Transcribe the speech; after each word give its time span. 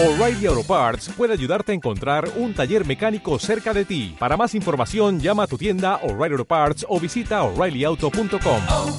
O'Reilly 0.00 0.46
Auto 0.46 0.62
Parts 0.62 1.10
puede 1.16 1.32
ayudarte 1.32 1.72
a 1.72 1.74
encontrar 1.74 2.30
un 2.36 2.54
taller 2.54 2.86
mecánico 2.86 3.36
cerca 3.40 3.74
de 3.74 3.84
ti. 3.84 4.14
Para 4.16 4.36
más 4.36 4.54
información, 4.54 5.18
llama 5.18 5.42
a 5.42 5.46
tu 5.48 5.58
tienda 5.58 5.96
O'Reilly 6.04 6.34
Auto 6.34 6.44
Parts 6.44 6.86
o 6.88 7.00
visita 7.00 7.42
oreillyauto.com. 7.42 8.62
oh, 8.68 8.98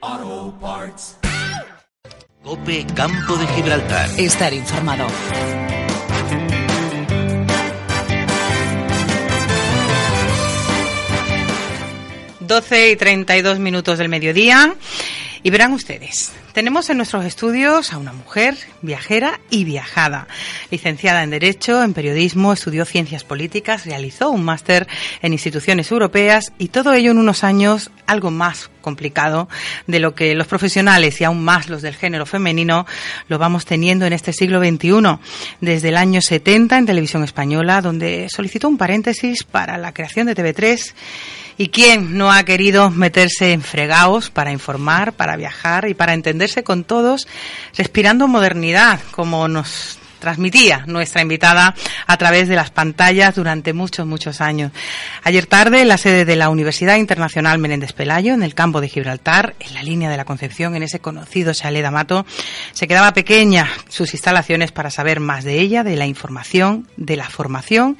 oh, 0.00 0.54
Parts. 0.60 1.16
Cope 2.42 2.86
Campo 2.92 3.36
de 3.36 3.46
Gibraltar. 3.54 4.10
Estar 4.18 4.52
informado. 4.52 5.06
Doce 12.40 12.90
y 12.90 12.96
treinta 12.96 13.36
y 13.36 13.42
dos 13.42 13.60
minutos 13.60 13.98
del 13.98 14.08
mediodía. 14.08 14.74
Y 15.44 15.50
verán 15.50 15.72
ustedes, 15.72 16.32
tenemos 16.52 16.90
en 16.90 16.98
nuestros 16.98 17.24
estudios 17.24 17.92
a 17.92 17.98
una 17.98 18.12
mujer 18.12 18.56
viajera 18.82 19.40
y 19.50 19.64
viajada. 19.64 20.28
Licenciada 20.70 21.22
en 21.22 21.30
Derecho, 21.30 21.82
en 21.82 21.94
Periodismo, 21.94 22.52
estudió 22.52 22.84
Ciencias 22.84 23.24
Políticas, 23.24 23.86
realizó 23.86 24.30
un 24.30 24.44
máster 24.44 24.86
en 25.22 25.32
instituciones 25.32 25.90
europeas 25.90 26.52
y 26.58 26.68
todo 26.68 26.92
ello 26.92 27.10
en 27.10 27.18
unos 27.18 27.44
años 27.44 27.90
algo 28.06 28.30
más 28.30 28.70
complicado 28.80 29.48
de 29.86 30.00
lo 30.00 30.14
que 30.14 30.34
los 30.34 30.46
profesionales 30.46 31.20
y 31.20 31.24
aún 31.24 31.42
más 31.42 31.68
los 31.68 31.82
del 31.82 31.94
género 31.94 32.26
femenino 32.26 32.86
lo 33.28 33.38
vamos 33.38 33.64
teniendo 33.64 34.06
en 34.06 34.12
este 34.12 34.32
siglo 34.32 34.60
XXI. 34.60 35.18
Desde 35.60 35.88
el 35.88 35.96
año 35.96 36.20
70 36.20 36.78
en 36.78 36.86
Televisión 36.86 37.24
Española, 37.24 37.80
donde 37.80 38.28
solicitó 38.28 38.68
un 38.68 38.76
paréntesis 38.76 39.44
para 39.44 39.78
la 39.78 39.92
creación 39.92 40.26
de 40.26 40.36
TV3 40.36 40.94
¿Y 41.58 41.68
quién 41.68 42.16
no 42.16 42.32
ha 42.32 42.42
querido 42.44 42.90
meterse 42.90 43.52
en 43.52 43.62
fregaos 43.62 44.30
para 44.30 44.52
informar, 44.52 45.12
para 45.12 45.36
viajar 45.36 45.88
y 45.88 45.94
para 45.94 46.14
entenderse 46.14 46.64
con 46.64 46.84
todos, 46.84 47.28
respirando 47.76 48.28
modernidad, 48.28 49.00
como 49.10 49.48
nos 49.48 49.98
transmitía 50.22 50.84
nuestra 50.86 51.20
invitada 51.20 51.74
a 52.06 52.16
través 52.16 52.46
de 52.46 52.54
las 52.54 52.70
pantallas 52.70 53.34
durante 53.34 53.72
muchos, 53.72 54.06
muchos 54.06 54.40
años. 54.40 54.70
Ayer 55.24 55.46
tarde, 55.46 55.82
en 55.82 55.88
la 55.88 55.98
sede 55.98 56.24
de 56.24 56.36
la 56.36 56.48
Universidad 56.48 56.96
Internacional 56.96 57.58
Menéndez 57.58 57.92
Pelayo, 57.92 58.32
en 58.32 58.44
el 58.44 58.54
campo 58.54 58.80
de 58.80 58.88
Gibraltar, 58.88 59.56
en 59.58 59.74
la 59.74 59.82
línea 59.82 60.08
de 60.08 60.16
la 60.16 60.24
Concepción, 60.24 60.76
en 60.76 60.84
ese 60.84 61.00
conocido 61.00 61.52
Chalet 61.52 61.90
Mato, 61.90 62.24
se 62.72 62.86
quedaba 62.86 63.12
pequeña 63.12 63.68
sus 63.88 64.14
instalaciones 64.14 64.70
para 64.70 64.90
saber 64.90 65.18
más 65.18 65.42
de 65.42 65.58
ella, 65.58 65.82
de 65.82 65.96
la 65.96 66.06
información, 66.06 66.86
de 66.96 67.16
la 67.16 67.28
formación 67.28 67.98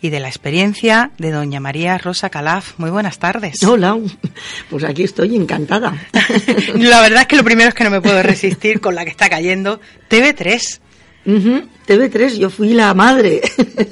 y 0.00 0.10
de 0.10 0.20
la 0.20 0.28
experiencia 0.28 1.10
de 1.18 1.32
doña 1.32 1.58
María 1.58 1.98
Rosa 1.98 2.30
Calaf. 2.30 2.78
Muy 2.78 2.90
buenas 2.90 3.18
tardes. 3.18 3.60
Hola, 3.64 3.98
pues 4.70 4.84
aquí 4.84 5.02
estoy 5.02 5.34
encantada. 5.34 5.92
la 6.76 7.00
verdad 7.00 7.22
es 7.22 7.26
que 7.26 7.36
lo 7.36 7.42
primero 7.42 7.70
es 7.70 7.74
que 7.74 7.82
no 7.82 7.90
me 7.90 8.00
puedo 8.00 8.22
resistir 8.22 8.80
con 8.80 8.94
la 8.94 9.04
que 9.04 9.10
está 9.10 9.28
cayendo 9.28 9.80
TV3. 10.08 10.80
Uh 11.26 11.32
-huh. 11.40 11.62
TV3, 11.86 12.38
yo 12.38 12.50
fui 12.50 12.72
la 12.72 12.94
madre. 12.94 13.40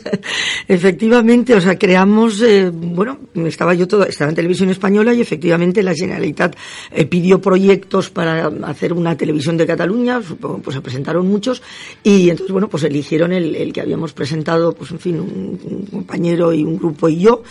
efectivamente, 0.69 1.55
o 1.55 1.61
sea, 1.61 1.79
creamos, 1.79 2.41
eh, 2.43 2.71
bueno, 2.71 3.19
estaba 3.35 3.75
yo 3.75 3.87
todo, 3.87 4.05
estaba 4.05 4.31
en 4.31 4.37
televisión 4.37 4.71
española 4.71 5.15
y 5.15 5.21
efectivamente 5.21 5.83
la 5.83 5.95
Generalitat 5.95 6.57
eh, 6.91 7.05
pidió 7.07 7.41
proyectos 7.41 8.11
para 8.11 8.47
hacer 8.65 8.93
una 8.93 9.17
televisión 9.17 9.57
de 9.57 9.67
Cataluña, 9.67 10.23
supongo, 10.23 10.59
pues 10.59 10.75
se 10.75 10.81
presentaron 10.81 11.27
muchos 11.27 11.63
y 12.03 12.31
entonces, 12.31 12.53
bueno, 12.53 12.69
pues 12.69 12.85
eligieron 12.85 13.33
el, 13.33 13.73
que 13.73 13.81
habíamos 13.81 14.13
presentado, 14.13 14.75
pues 14.75 14.91
en 14.91 14.99
fin, 14.99 15.21
un, 15.21 15.87
compañero 15.91 16.53
y 16.53 16.65
un 16.65 16.79
grupo 16.79 17.09
y 17.09 17.21
yo 17.21 17.43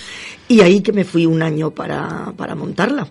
y 0.47 0.61
ahí 0.61 0.81
que 0.81 0.91
me 0.91 1.05
fui 1.05 1.25
un 1.25 1.41
año 1.41 1.71
para, 1.71 2.33
para 2.35 2.55
montarla. 2.55 3.07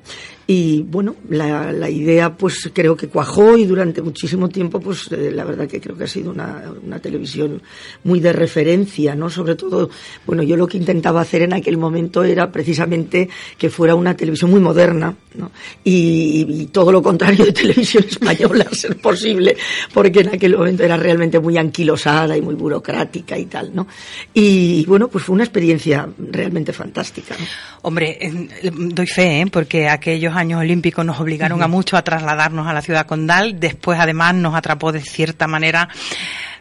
Y 0.46 0.82
bueno, 0.82 1.14
la, 1.28 1.72
la, 1.72 1.88
idea 1.88 2.36
pues 2.36 2.70
creo 2.72 2.96
que 2.96 3.06
cuajó 3.06 3.56
y 3.56 3.64
durante 3.64 4.02
muchísimo 4.02 4.48
tiempo 4.48 4.80
pues 4.80 5.10
eh, 5.12 5.30
la 5.32 5.44
verdad 5.44 5.68
que 5.68 5.80
creo 5.80 5.96
que 5.96 6.04
ha 6.04 6.08
sido 6.08 6.32
una, 6.32 6.64
una, 6.84 6.98
televisión 6.98 7.19
muy 8.04 8.20
de 8.20 8.32
referencia, 8.32 9.14
¿no? 9.14 9.30
Sobre 9.30 9.54
todo, 9.54 9.90
bueno, 10.26 10.42
yo 10.42 10.56
lo 10.56 10.66
que 10.66 10.76
intentaba 10.76 11.20
hacer 11.20 11.42
en 11.42 11.54
aquel 11.54 11.76
momento 11.76 12.22
era 12.22 12.50
precisamente 12.50 13.28
que 13.58 13.70
fuera 13.70 13.94
una 13.94 14.16
televisión 14.16 14.50
muy 14.50 14.60
moderna, 14.60 15.14
¿no? 15.34 15.50
Y, 15.84 16.46
y 16.48 16.66
todo 16.66 16.92
lo 16.92 17.02
contrario 17.02 17.44
de 17.44 17.52
televisión 17.60 18.04
española, 18.04 18.66
a 18.70 18.74
ser 18.74 18.96
posible, 18.96 19.56
porque 19.92 20.20
en 20.20 20.28
aquel 20.34 20.56
momento 20.56 20.84
era 20.84 20.96
realmente 20.96 21.38
muy 21.40 21.56
anquilosada 21.56 22.36
y 22.36 22.42
muy 22.42 22.54
burocrática 22.54 23.38
y 23.38 23.46
tal, 23.46 23.74
¿no? 23.74 23.86
Y 24.34 24.84
bueno, 24.86 25.08
pues 25.08 25.24
fue 25.24 25.34
una 25.34 25.44
experiencia 25.44 26.08
realmente 26.18 26.72
fantástica. 26.72 27.34
¿no? 27.38 27.44
Hombre, 27.82 28.18
doy 28.72 29.06
fe, 29.06 29.40
¿eh? 29.40 29.46
porque 29.50 29.88
aquellos 29.88 30.34
años 30.34 30.60
olímpicos 30.60 31.04
nos 31.04 31.20
obligaron 31.20 31.58
uh 31.58 31.62
-huh. 31.62 31.66
a 31.66 31.68
mucho 31.68 31.96
a 31.96 32.02
trasladarnos 32.02 32.66
a 32.66 32.72
la 32.72 32.82
ciudad 32.82 33.06
condal. 33.06 33.58
Después, 33.58 33.98
además, 33.98 34.34
nos 34.34 34.54
atrapó 34.54 34.92
de 34.92 35.00
cierta 35.00 35.46
manera. 35.46 35.88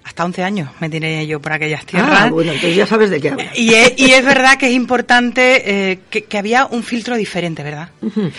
Hasta 0.10 0.26
11 0.26 0.44
años 0.44 0.70
me 0.80 0.90
tiré 0.90 1.28
yo 1.28 1.40
por 1.40 1.54
aquellas 1.54 1.86
tierras. 1.86 2.22
Ah, 2.22 2.30
bueno, 2.32 2.52
entonces 2.52 2.76
ya 2.76 2.88
sabes 2.88 3.12
de 3.12 3.22
qué 3.22 3.30
hablas. 3.30 3.58
Y 3.58 3.76
es, 3.76 3.94
y 3.96 4.12
es 4.12 4.26
verdad 4.26 4.58
que 4.58 4.66
es 4.66 4.74
importante 4.74 5.92
eh, 5.92 6.00
que, 6.10 6.24
que, 6.24 6.38
había 6.40 6.66
un 6.66 6.82
filtro 6.82 7.16
diferente, 7.16 7.62
¿verdad? 7.62 7.90
Uh 8.02 8.10
-huh. 8.10 8.32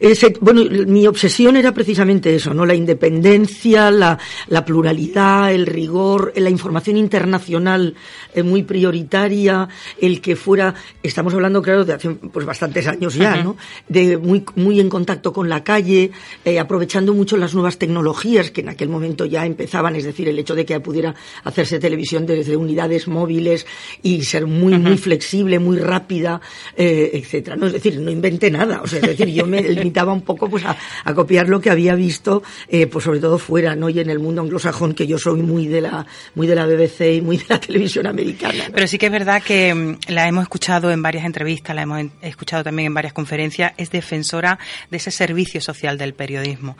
Ese, 0.00 0.34
bueno, 0.40 0.62
mi 0.86 1.06
obsesión 1.06 1.56
era 1.56 1.72
precisamente 1.72 2.34
eso, 2.34 2.54
¿no? 2.54 2.64
La 2.64 2.74
independencia, 2.74 3.90
la, 3.90 4.18
la 4.48 4.64
pluralidad, 4.64 5.52
el 5.52 5.66
rigor, 5.66 6.32
la 6.36 6.50
información 6.50 6.96
internacional 6.96 7.94
eh, 8.34 8.42
muy 8.42 8.62
prioritaria, 8.62 9.68
el 10.00 10.20
que 10.20 10.36
fuera, 10.36 10.74
estamos 11.02 11.34
hablando, 11.34 11.62
claro, 11.62 11.84
de 11.84 11.94
hace 11.94 12.10
pues 12.10 12.46
bastantes 12.46 12.86
años 12.86 13.14
ya. 13.14 13.42
¿no? 13.42 13.56
De 13.88 14.16
muy, 14.16 14.44
muy 14.56 14.80
en 14.80 14.88
contacto 14.88 15.32
con 15.32 15.48
la 15.48 15.64
calle, 15.64 16.10
eh, 16.44 16.58
aprovechando 16.58 17.14
mucho 17.14 17.36
las 17.36 17.54
nuevas 17.54 17.78
tecnologías 17.78 18.50
que 18.50 18.60
en 18.60 18.68
aquel 18.68 18.88
momento 18.88 19.24
ya 19.24 19.44
empezaban, 19.46 19.96
es 19.96 20.04
decir, 20.04 20.28
el 20.28 20.38
hecho 20.38 20.54
de 20.54 20.64
que 20.64 20.78
pudiera 20.80 21.14
hacerse 21.44 21.78
televisión 21.78 22.26
desde 22.26 22.56
unidades 22.56 23.08
móviles 23.08 23.66
y 24.02 24.22
ser 24.22 24.46
muy, 24.46 24.78
muy 24.78 24.96
flexible, 24.96 25.58
muy 25.58 25.78
rápida, 25.78 26.40
eh, 26.76 27.10
etcétera. 27.14 27.56
No, 27.56 27.66
es 27.66 27.72
decir, 27.72 27.98
no 28.00 28.10
inventé 28.10 28.50
nada, 28.50 28.82
o 28.82 28.86
sea, 28.86 29.00
es 29.00 29.08
decir, 29.08 29.28
yo 29.28 29.46
me 29.46 29.60
limitaba 29.88 30.12
un 30.12 30.22
poco 30.22 30.48
pues 30.50 30.64
a, 30.64 30.76
copiar 31.14 31.48
lo 31.48 31.60
que 31.60 31.70
había 31.70 31.94
visto, 31.94 32.42
eh, 32.68 32.86
pues 32.86 33.04
sobre 33.04 33.20
todo 33.20 33.38
fuera, 33.38 33.74
¿no? 33.74 33.88
Y 33.88 33.98
en 34.00 34.10
el 34.10 34.18
mundo 34.18 34.42
anglosajón, 34.42 34.94
que 34.94 35.06
yo 35.06 35.18
soy 35.18 35.42
muy 35.42 35.66
de 35.66 35.80
la, 35.80 36.06
muy 36.34 36.46
de 36.46 36.54
la 36.54 36.66
BBC 36.66 37.16
y 37.16 37.20
muy 37.22 37.38
de 37.38 37.46
la 37.48 37.60
televisión 37.66 38.06
americana. 38.06 38.64
Pero 38.72 38.86
sí 38.86 38.98
que 38.98 39.06
es 39.06 39.12
verdad 39.12 39.42
que 39.42 39.74
mm, 39.74 39.98
la 40.08 40.28
hemos 40.28 40.42
escuchado 40.42 40.90
en 40.90 41.02
varias 41.02 41.24
entrevistas, 41.24 41.74
la 41.74 41.82
hemos 41.82 42.04
escuchado 42.20 42.62
también 42.62 42.88
en 42.88 42.94
varias 42.94 43.14
conferencias, 43.14 43.72
es 43.78 43.90
defensora 43.90 44.58
de 44.90 44.98
ese 44.98 45.10
servicio 45.10 45.60
social 45.60 45.96
del 45.96 46.12
periodismo 46.12 46.76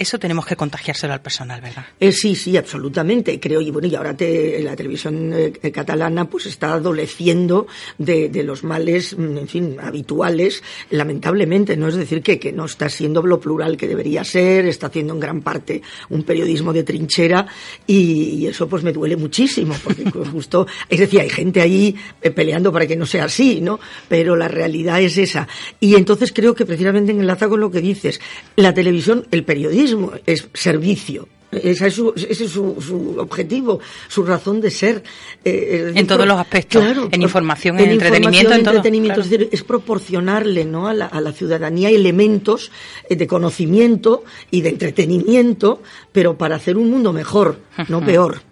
eso 0.00 0.18
tenemos 0.18 0.46
que 0.46 0.56
contagiárselo 0.56 1.12
al 1.12 1.20
personal, 1.20 1.60
¿verdad? 1.60 1.84
Eh, 2.00 2.10
sí, 2.10 2.34
sí, 2.34 2.56
absolutamente. 2.56 3.38
Creo, 3.38 3.60
y 3.60 3.70
bueno, 3.70 3.86
y 3.86 3.94
ahora 3.94 4.16
te, 4.16 4.58
la 4.62 4.74
televisión 4.74 5.30
eh, 5.34 5.52
catalana 5.70 6.24
pues 6.24 6.46
está 6.46 6.72
adoleciendo 6.72 7.66
de, 7.98 8.30
de, 8.30 8.42
los 8.42 8.64
males, 8.64 9.14
mm, 9.16 9.36
en 9.36 9.46
fin, 9.48 9.76
habituales, 9.78 10.62
lamentablemente, 10.88 11.76
¿no? 11.76 11.88
Es 11.88 11.96
decir, 11.96 12.22
que, 12.22 12.38
que 12.38 12.50
no 12.50 12.64
está 12.64 12.88
siendo 12.88 13.22
lo 13.22 13.38
plural 13.38 13.76
que 13.76 13.86
debería 13.86 14.24
ser, 14.24 14.64
está 14.64 14.86
haciendo 14.86 15.12
en 15.12 15.20
gran 15.20 15.42
parte 15.42 15.82
un 16.08 16.22
periodismo 16.22 16.72
de 16.72 16.82
trinchera 16.82 17.46
y, 17.86 18.38
y 18.38 18.46
eso 18.46 18.66
pues 18.70 18.82
me 18.82 18.94
duele 18.94 19.18
muchísimo, 19.18 19.74
porque 19.84 20.10
justo, 20.32 20.66
es 20.88 20.98
decir, 20.98 21.20
hay 21.20 21.28
gente 21.28 21.60
ahí 21.60 21.94
eh, 22.22 22.30
peleando 22.30 22.72
para 22.72 22.86
que 22.86 22.96
no 22.96 23.04
sea 23.04 23.24
así, 23.24 23.60
¿no? 23.60 23.78
Pero 24.08 24.34
la 24.34 24.48
realidad 24.48 25.02
es 25.02 25.18
esa. 25.18 25.46
Y 25.78 25.94
entonces 25.96 26.32
creo 26.32 26.54
que 26.54 26.64
precisamente 26.64 27.12
enlaza 27.12 27.50
con 27.50 27.60
lo 27.60 27.70
que 27.70 27.82
dices, 27.82 28.18
la 28.56 28.72
televisión, 28.72 29.26
el 29.30 29.44
periodismo, 29.44 29.89
es 30.26 30.48
servicio. 30.54 31.28
Ese 31.52 31.88
es, 31.88 31.94
su, 31.94 32.12
ese 32.14 32.44
es 32.44 32.50
su, 32.50 32.80
su, 32.80 33.18
objetivo, 33.18 33.80
su 34.08 34.22
razón 34.22 34.60
de 34.60 34.70
ser. 34.70 35.02
Eh, 35.44 35.92
en 35.96 36.06
todos 36.06 36.24
los 36.24 36.38
aspectos, 36.38 36.80
claro, 36.80 37.08
en 37.10 37.22
información, 37.22 37.76
en, 37.80 37.86
en 37.86 37.90
entretenimiento, 37.92 38.52
en, 38.52 38.62
todo, 38.62 38.76
entretenimiento. 38.76 39.14
Claro. 39.16 39.24
Es, 39.24 39.30
decir, 39.30 39.48
es, 39.50 39.64
proporcionarle 39.64 40.64
¿no? 40.64 40.86
a, 40.86 40.94
la, 40.94 41.06
a 41.06 41.20
la 41.20 41.32
ciudadanía 41.32 41.90
elementos 41.90 42.70
eh, 43.08 43.16
de 43.16 43.26
conocimiento 43.26 44.24
y 44.52 44.60
de 44.60 44.68
entretenimiento, 44.68 45.82
pero 46.12 46.38
para 46.38 46.54
hacer 46.54 46.76
un 46.76 46.88
mundo 46.88 47.12
mejor, 47.12 47.58
no 47.88 48.04
peor. 48.04 48.42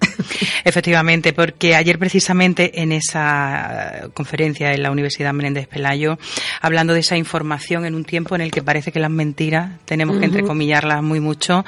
Efectivamente, 0.65 1.33
porque 1.33 1.75
ayer 1.75 1.99
precisamente 1.99 2.83
en 2.83 2.93
esa 2.93 4.09
conferencia 4.15 4.73
en 4.73 4.83
la 4.83 4.91
Universidad 4.91 5.33
Menéndez 5.33 5.69
Pelayo, 5.69 6.19
hablando 6.61 6.95
de 6.95 7.01
esa 7.01 7.17
información 7.17 7.85
en 7.85 7.95
un 7.95 8.05
tiempo 8.05 8.35
en 8.35 8.41
el 8.41 8.51
que 8.51 8.63
parece 8.63 8.93
que 8.93 9.01
las 9.01 9.11
mentiras 9.11 9.79
tenemos 9.85 10.15
uh 10.15 10.19
-huh. 10.19 10.21
que 10.21 10.27
entrecomillarlas 10.27 11.03
muy 11.03 11.21
mucho, 11.21 11.65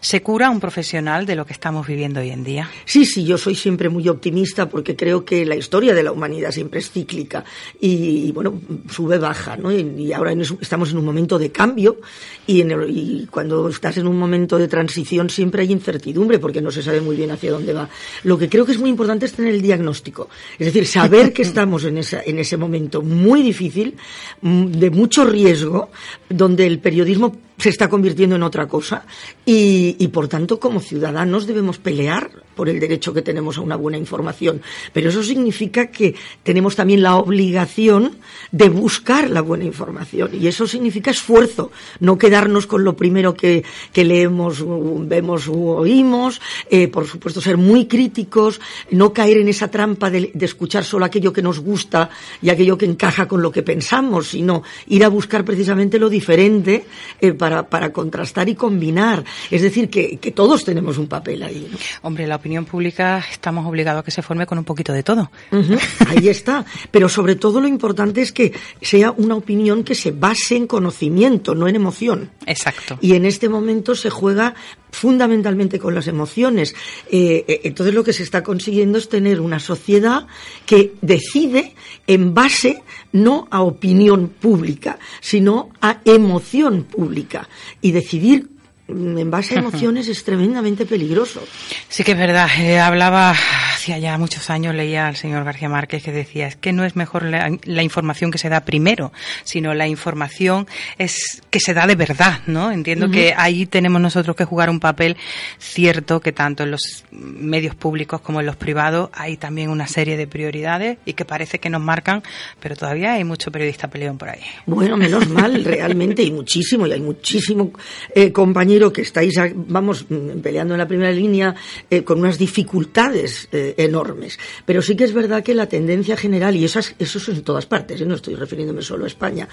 se 0.00 0.22
cura 0.22 0.50
un 0.50 0.60
profesional 0.60 1.26
de 1.26 1.36
lo 1.36 1.44
que 1.46 1.52
estamos 1.52 1.86
viviendo 1.86 2.20
hoy 2.20 2.30
en 2.30 2.44
día. 2.44 2.70
Sí, 2.84 3.04
sí, 3.04 3.24
yo 3.24 3.38
soy 3.38 3.54
siempre 3.54 3.88
muy 3.88 4.08
optimista 4.08 4.68
porque 4.68 4.96
creo 4.96 5.24
que 5.24 5.44
la 5.44 5.56
historia 5.56 5.94
de 5.94 6.02
la 6.02 6.12
humanidad 6.12 6.50
siempre 6.50 6.80
es 6.80 6.90
cíclica 6.90 7.44
y, 7.80 8.26
y 8.28 8.32
bueno, 8.32 8.60
sube, 8.90 9.18
baja, 9.18 9.56
¿no? 9.56 9.72
Y, 9.72 9.80
y, 9.98 10.12
ahora 10.12 10.32
en 10.32 10.40
estamos 10.40 10.90
en 10.90 10.98
un 10.98 11.04
momento 11.04 11.38
de 11.38 11.50
cambio 11.50 12.00
y, 12.46 12.60
en 12.60 12.70
el, 12.70 12.90
y 12.90 13.26
cuando 13.30 13.68
estás 13.68 13.96
en 13.98 14.06
un 14.06 14.18
momento 14.18 14.58
de 14.58 14.68
transición 14.68 15.30
siempre 15.30 15.62
hay 15.62 15.72
incertidumbre 15.72 16.38
porque 16.38 16.60
no 16.60 16.70
se 16.70 16.82
sabe 16.82 17.00
muy 17.00 17.16
bien 17.16 17.30
hacia 17.30 17.50
dónde 17.50 17.72
va. 17.72 17.87
Lo 18.24 18.38
que 18.38 18.48
creo 18.48 18.64
que 18.64 18.72
es 18.72 18.78
muy 18.78 18.90
importante 18.90 19.26
es 19.26 19.32
tener 19.32 19.54
el 19.54 19.62
diagnóstico. 19.62 20.28
Es 20.58 20.66
decir, 20.66 20.86
saber 20.86 21.32
que 21.32 21.42
estamos 21.48 21.84
en, 21.84 21.98
esa, 21.98 22.22
en 22.22 22.38
ese 22.38 22.56
momento 22.56 23.02
muy 23.02 23.42
difícil, 23.42 23.96
de 24.42 24.90
mucho 24.90 25.24
riesgo, 25.24 25.90
donde 26.28 26.66
el 26.66 26.78
periodismo 26.78 27.36
se 27.58 27.68
está 27.68 27.88
convirtiendo 27.88 28.36
en 28.36 28.42
otra 28.42 28.66
cosa 28.66 29.04
y, 29.44 30.08
por 30.08 30.28
tanto 30.28 30.60
como 30.60 30.80
ciudadanos 30.80 31.46
debemos 31.46 31.78
pelear 31.78 32.30
por 32.54 32.68
el 32.68 32.80
derecho 32.80 33.12
que 33.12 33.22
tenemos 33.22 33.58
a 33.58 33.60
una 33.60 33.76
buena 33.76 33.98
información. 33.98 34.60
Pero 34.92 35.10
eso 35.10 35.22
significa 35.22 35.88
que 35.88 36.14
tenemos 36.42 36.76
también 36.76 37.02
la 37.02 37.16
obligación 37.16 38.18
de 38.52 38.68
buscar 38.68 39.30
la 39.30 39.40
buena 39.40 39.64
información 39.64 40.30
y 40.32 40.46
eso 40.46 40.66
significa 40.66 41.10
esfuerzo, 41.10 41.70
no 42.00 42.18
quedarnos 42.18 42.66
con 42.66 42.84
lo 42.84 42.96
primero 42.96 43.34
que, 43.34 43.64
que 43.92 44.04
leemos, 44.04 44.64
vemos 45.08 45.46
u 45.48 45.68
oímos, 45.68 46.40
eh, 46.70 46.88
por 46.88 47.06
supuesto 47.06 47.40
ser 47.40 47.56
muy 47.56 47.86
críticos, 47.86 48.60
no 48.90 49.12
caer 49.12 49.38
en 49.38 49.48
esa 49.48 49.70
trampa 49.70 50.10
de, 50.10 50.30
de 50.34 50.46
escuchar 50.46 50.84
solo 50.84 51.04
aquello 51.04 51.32
que 51.32 51.42
nos 51.42 51.60
gusta 51.60 52.10
y 52.42 52.50
aquello 52.50 52.78
que 52.78 52.86
encaja 52.86 53.26
con 53.26 53.42
lo 53.42 53.50
que 53.50 53.62
pensamos, 53.62 54.28
sino 54.28 54.62
ir 54.88 55.04
a 55.04 55.08
buscar 55.08 55.44
precisamente 55.44 55.98
lo 55.98 56.08
diferente 56.08 56.84
eh, 57.20 57.32
para, 57.32 57.47
para, 57.68 57.92
contrastar 57.92 58.48
y 58.48 58.54
combinar. 58.54 59.24
Es 59.50 59.62
decir, 59.62 59.88
que, 59.88 60.18
que 60.18 60.30
todos 60.32 60.64
tenemos 60.64 60.98
un 60.98 61.06
papel 61.06 61.42
ahí. 61.42 61.68
¿no? 61.70 61.78
Hombre, 62.02 62.26
la 62.26 62.36
opinión 62.36 62.64
pública 62.64 63.24
estamos 63.30 63.66
obligados 63.66 64.00
a 64.00 64.04
que 64.04 64.10
se 64.10 64.22
forme 64.22 64.46
con 64.46 64.58
un 64.58 64.64
poquito 64.64 64.92
de 64.92 65.02
todo. 65.02 65.30
Uh 65.50 65.56
-huh, 65.56 65.80
ahí 66.08 66.28
está. 66.28 66.64
Pero 66.90 67.08
sobre 67.08 67.36
todo 67.36 67.60
lo 67.60 67.68
importante 67.68 68.20
es 68.20 68.32
que 68.32 68.52
sea 68.80 69.12
una 69.12 69.34
opinión 69.34 69.84
que 69.84 69.94
se 69.94 70.10
base 70.10 70.56
en 70.56 70.66
conocimiento, 70.66 71.54
no 71.54 71.68
en 71.68 71.76
emoción. 71.76 72.30
Exacto. 72.46 72.98
Y 73.00 73.14
en 73.14 73.24
este 73.24 73.48
momento 73.48 73.94
se 73.94 74.10
juega 74.10 74.54
fundamentalmente 74.90 75.78
con 75.78 75.94
las 75.94 76.06
emociones. 76.06 76.74
Eh, 77.10 77.60
entonces 77.64 77.94
lo 77.94 78.04
que 78.04 78.12
se 78.12 78.22
está 78.22 78.42
consiguiendo 78.42 78.98
es 78.98 79.08
tener 79.08 79.40
una 79.40 79.60
sociedad 79.60 80.26
que 80.66 80.94
decide 81.00 81.74
en 82.06 82.34
base 82.34 82.82
no 83.12 83.48
a 83.50 83.62
opinión 83.62 84.28
pública, 84.28 84.98
sino 85.20 85.70
a 85.80 86.00
emoción 86.04 86.84
pública 86.84 87.48
y 87.80 87.92
decidir 87.92 88.57
en 88.88 89.30
base 89.30 89.54
a 89.54 89.58
emociones 89.58 90.08
es 90.08 90.24
tremendamente 90.24 90.86
peligroso. 90.86 91.42
Sí 91.90 92.04
que 92.04 92.12
es 92.12 92.18
verdad. 92.18 92.48
Eh, 92.58 92.78
hablaba 92.78 93.34
hacía 93.74 93.98
ya 93.98 94.18
muchos 94.18 94.50
años, 94.50 94.74
leía 94.74 95.06
al 95.06 95.16
señor 95.16 95.44
García 95.44 95.68
Márquez 95.68 96.02
que 96.02 96.12
decía, 96.12 96.46
es 96.46 96.56
que 96.56 96.72
no 96.72 96.84
es 96.84 96.96
mejor 96.96 97.24
la, 97.24 97.50
la, 97.64 97.82
información 97.82 98.30
que 98.30 98.38
se 98.38 98.48
da 98.48 98.60
primero, 98.64 99.12
sino 99.44 99.72
la 99.72 99.88
información 99.88 100.66
es 100.98 101.42
que 101.50 101.60
se 101.60 101.74
da 101.74 101.86
de 101.86 101.94
verdad, 101.94 102.40
¿no? 102.46 102.70
Entiendo 102.70 103.06
uh 103.06 103.08
-huh. 103.08 103.12
que 103.12 103.34
ahí 103.36 103.66
tenemos 103.66 104.00
nosotros 104.00 104.36
que 104.36 104.44
jugar 104.44 104.68
un 104.68 104.80
papel 104.80 105.16
cierto 105.58 106.20
que 106.20 106.32
tanto 106.32 106.64
en 106.64 106.72
los 106.72 107.04
medios 107.10 107.74
públicos 107.74 108.20
como 108.20 108.40
en 108.40 108.46
los 108.46 108.56
privados 108.56 109.10
hay 109.12 109.36
también 109.36 109.70
una 109.70 109.86
serie 109.86 110.16
de 110.16 110.26
prioridades 110.26 110.98
y 111.04 111.14
que 111.14 111.24
parece 111.24 111.58
que 111.58 111.70
nos 111.70 111.80
marcan, 111.80 112.22
pero 112.60 112.76
todavía 112.76 113.14
hay 113.14 113.24
mucho 113.24 113.50
periodista 113.50 113.88
peleón 113.88 114.18
por 114.18 114.28
ahí. 114.28 114.42
Bueno, 114.66 114.96
menos 114.96 115.28
mal, 115.28 115.64
realmente, 115.64 116.22
y 116.22 116.30
muchísimo, 116.30 116.86
y 116.86 116.92
hay 116.92 117.00
muchísimo 117.00 117.72
eh, 118.14 118.32
compañero 118.32 118.77
que 118.92 119.02
estáis, 119.02 119.34
vamos, 119.54 120.06
peleando 120.42 120.74
en 120.74 120.78
la 120.78 120.86
primera 120.86 121.12
línea 121.12 121.54
eh, 121.90 122.04
con 122.04 122.20
unas 122.20 122.38
dificultades 122.38 123.48
eh, 123.52 123.74
enormes. 123.76 124.38
Pero 124.64 124.80
sí 124.80 124.96
que 124.96 125.04
es 125.04 125.12
verdad 125.12 125.42
que 125.42 125.54
la 125.54 125.66
tendencia 125.66 126.16
general, 126.16 126.56
y 126.56 126.64
eso 126.64 126.78
es, 126.78 126.94
eso 126.98 127.18
es 127.18 127.28
en 127.28 127.42
todas 127.42 127.66
partes, 127.66 128.00
¿eh? 128.00 128.06
no 128.06 128.14
estoy 128.14 128.34
refiriéndome 128.36 128.82
solo 128.82 129.04
a 129.04 129.08
España, 129.08 129.48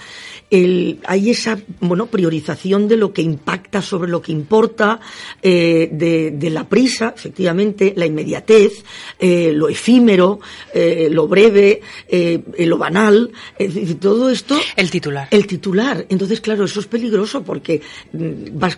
el, 0.49 0.99
hay 1.05 1.31
esa 1.31 1.57
bueno, 1.79 2.05
priorización 2.05 2.87
de 2.87 2.97
lo 2.97 3.11
que 3.11 3.21
impacta 3.21 3.81
sobre 3.81 4.11
lo 4.11 4.21
que 4.21 4.31
importa, 4.31 4.99
de, 5.41 6.33
de, 6.33 6.49
la 6.49 6.67
prisa, 6.67 7.13
efectivamente, 7.15 7.93
la 7.95 8.05
inmediatez, 8.05 8.83
lo 9.19 9.69
efímero, 9.69 10.39
lo 11.09 11.27
breve, 11.27 11.81
lo 12.59 12.77
banal, 12.77 13.31
todo 13.99 14.29
esto. 14.29 14.57
El 14.75 14.89
titular. 14.89 15.27
El 15.31 15.47
titular. 15.47 16.05
Entonces, 16.09 16.41
claro, 16.41 16.65
eso 16.65 16.79
es 16.79 16.87
peligroso 16.87 17.43
porque 17.43 17.81
mm, 18.13 18.57
vas 18.57 18.75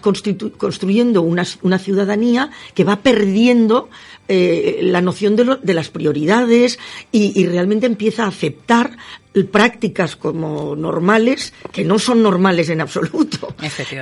construyendo 0.57 1.21
una, 1.21 1.43
una, 1.61 1.79
ciudadanía 1.79 2.51
que 2.73 2.83
va 2.83 2.97
perdiendo 2.97 3.89
eh, 4.27 4.79
la 4.81 5.01
noción 5.01 5.35
de, 5.35 5.45
lo, 5.45 5.55
de, 5.57 5.73
las 5.73 5.89
prioridades 5.89 6.79
y, 7.11 7.39
y, 7.39 7.45
realmente 7.45 7.85
empieza 7.85 8.25
a 8.25 8.27
aceptar 8.27 8.97
prácticas 9.45 10.15
como 10.15 10.75
normales 10.75 11.53
que 11.71 11.83
no 11.83 11.99
son 11.99 12.23
normales 12.23 12.69
en 12.69 12.81
absoluto. 12.81 13.55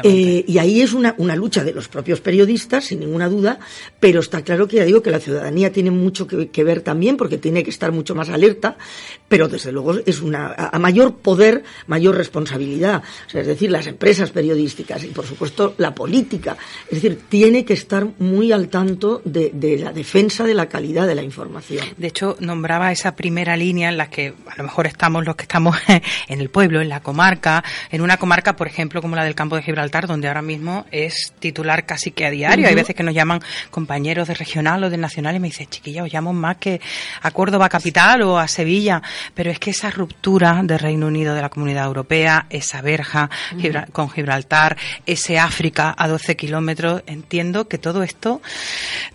Eh, 0.04 0.44
y 0.48 0.58
ahí 0.58 0.82
es 0.82 0.94
una, 0.94 1.16
una, 1.18 1.36
lucha 1.36 1.64
de 1.64 1.74
los 1.74 1.88
propios 1.88 2.22
periodistas, 2.22 2.86
sin 2.86 3.00
ninguna 3.00 3.30
duda, 3.30 3.60
pero 4.00 4.20
está 4.20 4.42
claro 4.42 4.68
que 4.68 4.78
ya 4.78 4.86
digo 4.86 5.02
que 5.02 5.12
la 5.12 5.20
ciudadanía 5.20 5.72
tiene 5.72 5.92
mucho 5.92 6.28
que, 6.28 6.50
que 6.50 6.64
ver 6.64 6.82
también 6.82 7.18
porque 7.18 7.38
tiene 7.38 7.64
que 7.64 7.70
estar 7.70 7.92
mucho 7.92 8.16
más 8.16 8.30
alerta, 8.30 8.78
pero 9.28 9.48
desde 9.48 9.72
luego 9.72 9.96
es 10.06 10.22
una 10.22 10.48
a, 10.48 10.76
a 10.76 10.80
mayor 10.80 11.16
poder, 11.18 11.64
mayor 11.88 12.16
responsabilidad. 12.16 13.04
O 13.28 13.30
sea, 13.30 13.42
es 13.42 13.48
decir, 13.48 13.72
las 13.72 13.88
empresas 13.88 14.32
periodísticas 14.32 15.04
y 15.04 15.08
por 15.08 15.26
supuesto 15.26 15.76
la 15.78 15.94
política. 15.94 16.58
Es 16.88 17.02
decir, 17.02 17.20
tiene 17.30 17.66
que 17.66 17.74
estar 17.74 18.08
muy 18.20 18.52
al 18.52 18.70
tanto 18.70 19.22
de, 19.26 19.52
de 19.54 19.78
la 19.78 19.92
defensa 19.92 20.44
de 20.44 20.54
la 20.54 20.68
calidad 20.68 21.08
de 21.08 21.16
la 21.16 21.24
información. 21.24 21.86
De 21.98 22.08
hecho, 22.08 22.38
nombraba 22.40 22.92
esa 22.92 23.16
primera 23.16 23.58
línea 23.58 23.90
en 23.90 23.98
la 23.98 24.10
que 24.10 24.34
a 24.48 24.56
lo 24.58 24.64
mejor 24.64 24.88
estamos 24.88 25.25
los 25.25 25.36
que 25.36 25.44
estamos 25.44 25.77
en 26.27 26.42
el 26.42 26.50
pueblo, 26.50 26.81
en 26.81 26.89
la 26.89 27.01
comarca, 27.01 27.63
en 27.92 28.01
una 28.01 28.18
comarca, 28.18 28.56
por 28.56 28.68
ejemplo, 28.68 29.01
como 29.01 29.16
la 29.16 29.24
del 29.24 29.36
campo 29.36 29.56
de 29.56 29.63
Gibraltar, 29.63 30.07
donde 30.07 30.27
ahora 30.27 30.42
mismo 30.42 30.86
es 30.92 31.33
titular 31.39 31.86
casi 31.86 32.12
que 32.12 32.25
a 32.25 32.31
diario. 32.31 32.63
Uh 32.63 32.68
-huh. 32.68 32.69
Hay 32.69 32.75
veces 32.75 32.95
que 32.95 33.04
nos 33.04 33.13
llaman 33.13 33.39
compañeros 33.72 34.27
de 34.27 34.33
regional 34.33 34.83
o 34.83 34.89
de 34.89 34.98
nacional 34.98 35.36
y 35.36 35.39
me 35.39 35.48
dicen, 35.48 35.68
chiquilla, 35.68 36.04
os 36.04 36.13
llamo 36.13 36.33
más 36.33 36.57
que 36.57 36.81
a 37.22 37.31
Córdoba 37.31 37.69
capital 37.69 38.22
o 38.24 38.38
a 38.39 38.48
Sevilla. 38.48 39.01
Pero 39.33 39.51
es 39.51 39.60
que 39.60 39.72
esa 39.72 39.92
ruptura 39.92 40.62
del 40.63 40.80
Reino 40.80 41.07
Unido 41.07 41.33
de 41.36 41.42
la 41.42 41.50
Comunidad 41.50 41.86
Europea, 41.86 42.45
esa 42.50 42.81
verja 42.81 43.30
uh 43.51 43.57
-huh. 43.57 43.92
Con 43.92 44.10
Gibraltar, 44.10 44.77
ese 45.06 45.39
África 45.39 45.94
a 45.98 46.07
12 46.07 46.36
kilómetros, 46.36 47.04
entiendo 47.07 47.68
que 47.68 47.77
todo 47.77 48.04
esto, 48.04 48.42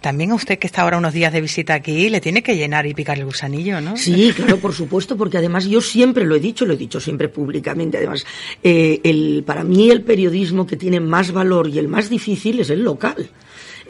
también 0.01 0.33
a 0.33 0.35
usted 0.35 0.59
que 0.59 0.67
está 0.67 0.83
ahora 0.83 0.99
unos 0.99 1.13
días 1.13 1.33
de 1.33 1.41
visita 1.41 1.75
aquí, 1.75 2.09
le 2.09 2.21
tiene 2.21 2.43
que 2.43 2.57
llenar 2.57 2.87
y 2.87 2.95
picar 2.95 3.19
el 3.19 3.25
gusanillo, 3.25 3.81
¿no? 3.81 3.97
Sí, 3.97 4.33
claro, 4.35 4.59
por 4.59 4.75
supuesto, 4.75 5.17
porque 5.17 5.39
además 5.39 5.65
yo 5.67 5.81
siempre 5.91 6.25
lo 6.25 6.37
he 6.37 6.41
dicho, 6.41 6.65
lo 6.65 6.75
he 6.75 6.77
dicho 6.77 7.01
siempre 7.01 7.29
públicamente, 7.29 7.99
además, 7.99 8.25
eh, 8.63 9.01
el, 9.05 9.43
para 9.45 9.65
mí 9.65 9.91
el 9.91 10.03
periodismo 10.03 10.67
que 10.67 10.77
tiene 10.77 11.01
más 11.01 11.33
valor 11.33 11.69
y 11.69 11.79
el 11.79 11.89
más 11.89 12.09
difícil 12.09 12.61
es 12.61 12.71
el 12.71 12.83
local. 12.83 13.29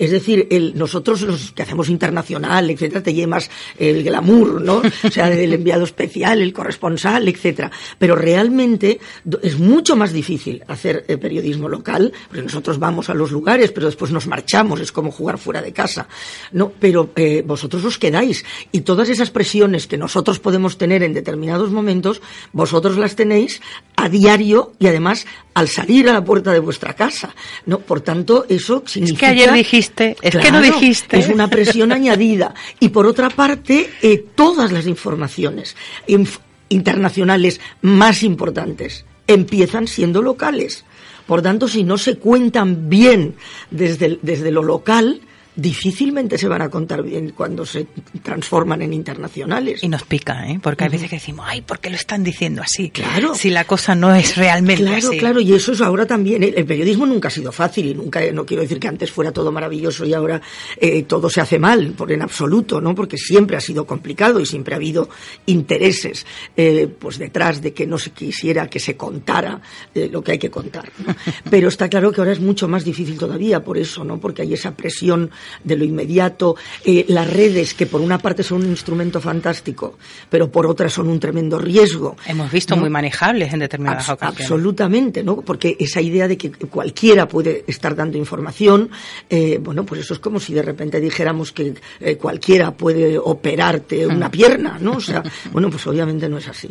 Es 0.00 0.11
decir, 0.11 0.49
el, 0.50 0.73
nosotros 0.79 1.20
los 1.20 1.52
que 1.52 1.62
hacemos 1.62 1.91
internacional, 1.91 2.70
etcétera, 2.70 3.02
te 3.02 3.12
llevas 3.12 3.50
el 3.79 4.02
glamour, 4.02 4.62
¿no? 4.62 4.81
O 5.05 5.11
sea, 5.11 5.31
el 5.31 5.52
enviado 5.52 5.85
especial, 5.85 6.41
el 6.41 6.55
corresponsal, 6.55 7.29
etcétera. 7.29 7.70
Pero 7.99 8.17
realmente 8.17 8.99
es 9.43 9.58
mucho 9.58 9.97
más 9.97 10.14
difícil 10.14 10.64
hacer 10.69 11.05
eh, 11.06 11.19
periodismo 11.19 11.69
local, 11.69 12.14
porque 12.29 12.41
nosotros 12.41 12.79
vamos 12.79 13.11
a 13.11 13.14
los 13.14 13.31
lugares, 13.31 13.73
pero 13.73 13.87
después 13.87 14.11
nos 14.11 14.26
marchamos, 14.26 14.81
es 14.81 14.91
como 14.91 15.11
jugar 15.11 15.37
fuera 15.37 15.61
de 15.61 15.75
casa. 15.75 16.08
No, 16.53 16.72
pero 16.81 17.10
eh, 17.17 17.43
vosotros 17.46 17.84
os 17.84 17.98
quedáis 17.98 18.43
y 18.72 18.81
todas 18.81 19.10
esas 19.10 19.31
presiones 19.31 19.86
que 19.86 19.98
nosotros 19.98 20.41
podemos 20.41 20.79
tener 20.79 21.03
en 21.03 21.13
determinados 21.13 21.72
momentos, 21.72 22.22
vosotros 22.53 22.96
las 22.96 23.17
tenéis 23.17 23.60
a 23.96 24.08
diario 24.08 24.72
y 24.79 24.86
además 24.86 25.27
al 25.53 25.69
salir 25.69 26.08
a 26.08 26.15
la 26.15 26.24
puerta 26.24 26.53
de 26.53 26.58
vuestra 26.60 26.94
casa. 26.94 27.34
No, 27.67 27.81
por 27.81 28.01
tanto, 28.01 28.46
eso 28.48 28.82
significa 28.86 29.29
es 29.29 29.34
que 29.34 29.41
ayer 29.43 29.53
dijiste, 29.53 29.90
es 29.97 30.31
claro, 30.32 30.41
que 30.41 30.53
no 30.53 30.61
dijiste. 30.61 31.19
Es 31.19 31.29
una 31.29 31.49
presión 31.49 31.93
añadida. 31.93 32.55
Y 32.79 32.91
por 32.91 33.06
otra 33.06 33.31
parte, 33.31 33.91
eh, 34.03 34.25
todas 34.35 34.73
las 34.73 34.87
informaciones 34.87 35.77
inf 36.06 36.39
internacionales 36.69 37.61
más 37.82 38.23
importantes 38.23 39.05
empiezan 39.27 39.87
siendo 39.87 40.23
locales. 40.23 40.85
Por 41.27 41.43
tanto, 41.43 41.69
si 41.69 41.85
no 41.85 41.99
se 41.99 42.17
cuentan 42.17 42.89
bien 42.89 43.35
desde, 43.70 44.19
desde 44.23 44.51
lo 44.51 44.63
local, 44.63 45.20
difícilmente 45.56 46.38
se 46.38 46.48
van 46.48 46.62
a 46.62 46.69
contar 46.69 47.02
bien 47.02 47.30
cuando 47.30 47.66
se 47.66 47.86
transforman 48.22 48.82
en 48.82 48.92
internacionales. 48.92 49.82
Y 49.82 49.88
nos 49.88 50.04
pica, 50.04 50.48
¿eh? 50.48 50.60
Porque 50.62 50.84
hay 50.84 50.90
veces 50.90 51.10
que 51.10 51.16
decimos, 51.16 51.46
ay, 51.48 51.60
¿por 51.62 51.80
qué 51.80 51.90
lo 51.90 51.96
están 51.96 52.22
diciendo 52.22 52.62
así? 52.62 52.90
Claro. 52.90 53.34
Si 53.34 53.50
la 53.50 53.64
cosa 53.64 53.94
no 53.94 54.14
es 54.14 54.36
realmente 54.36 54.84
claro, 54.84 55.08
así. 55.08 55.19
Claro, 55.19 55.40
y 55.40 55.52
eso 55.52 55.72
es 55.72 55.80
ahora 55.80 56.06
también. 56.06 56.42
El, 56.42 56.64
periodismo 56.64 57.04
nunca 57.06 57.28
ha 57.28 57.30
sido 57.30 57.50
fácil 57.52 57.86
y 57.86 57.94
nunca, 57.94 58.20
no 58.32 58.46
quiero 58.46 58.62
decir 58.62 58.78
que 58.78 58.88
antes 58.88 59.10
fuera 59.10 59.32
todo 59.32 59.50
maravilloso 59.50 60.04
y 60.06 60.14
ahora 60.14 60.40
eh, 60.76 61.02
todo 61.02 61.28
se 61.28 61.40
hace 61.40 61.58
mal, 61.58 61.92
por 61.96 62.12
en 62.12 62.22
absoluto, 62.22 62.80
¿no? 62.80 62.94
Porque 62.94 63.16
siempre 63.16 63.56
ha 63.56 63.60
sido 63.60 63.86
complicado 63.86 64.40
y 64.40 64.46
siempre 64.46 64.74
ha 64.74 64.76
habido 64.76 65.08
intereses, 65.46 66.26
eh, 66.56 66.88
pues 66.98 67.19
detrás 67.19 67.60
de 67.60 67.72
que 67.72 67.86
no 67.86 67.98
se 67.98 68.10
quisiera 68.10 68.69
que 68.69 68.78
se 68.78 68.96
contara 68.96 69.60
eh, 69.94 70.08
lo 70.10 70.22
que 70.22 70.32
hay 70.32 70.38
que 70.38 70.50
contar. 70.50 70.90
¿no? 71.04 71.14
Pero 71.50 71.69
está 71.69 71.88
claro 71.88 72.12
que 72.12 72.20
ahora 72.20 72.32
es 72.32 72.40
mucho 72.40 72.69
más 72.69 72.84
difícil 72.84 73.19
todavía 73.19 73.62
por 73.64 73.78
eso, 73.78 74.04
¿no? 74.04 74.19
Porque 74.20 74.42
hay 74.42 74.54
esa 74.54 74.74
presión 74.76 75.30
de 75.65 75.77
lo 75.77 75.85
inmediato, 75.85 76.56
eh, 76.85 77.05
las 77.09 77.29
redes 77.31 77.75
que 77.75 77.87
por 77.87 78.01
una 78.01 78.19
parte 78.19 78.43
son 78.43 78.63
un 78.63 78.70
instrumento 78.70 79.20
fantástico, 79.20 79.99
pero 80.29 80.51
por 80.51 80.67
otra 80.67 80.89
son 80.89 81.09
un 81.09 81.20
tremendo 81.20 81.59
riesgo. 81.59 82.17
Hemos 82.27 82.51
visto 82.51 82.75
¿no? 82.75 82.82
muy 82.82 82.91
manejables 82.91 83.53
en 83.53 83.61
determinadas 83.61 84.09
Abs- 84.09 84.15
ocasiones. 84.15 84.41
Absolutamente, 84.43 85.23
¿no? 85.23 85.37
Porque 85.43 85.77
esa 85.79 86.01
idea 86.01 86.27
de 86.29 86.37
que 86.37 86.51
cualquiera 86.51 87.29
puede 87.29 87.65
estar 87.67 87.94
dando 87.94 88.19
información, 88.19 88.91
eh, 89.29 89.59
bueno, 89.61 89.85
pues 89.85 90.03
eso 90.03 90.15
es 90.15 90.20
como 90.20 90.41
si 90.41 90.53
de 90.55 90.63
repente 90.63 91.01
dijéramos 91.01 91.53
que 91.53 91.75
eh, 92.01 92.17
cualquiera 92.17 92.70
puede 92.73 93.19
operarte 93.19 94.06
Hmm. 94.06 94.17
una 94.17 94.31
pierna, 94.31 94.79
¿no? 94.81 94.93
O 94.93 95.01
sea, 95.01 95.23
bueno, 95.53 95.70
pues 95.70 95.87
obviamente 95.87 96.29
no 96.29 96.39
es 96.39 96.49
así. 96.49 96.69